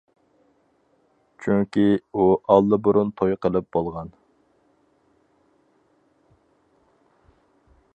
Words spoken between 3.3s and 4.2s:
قىلىپ بولغان.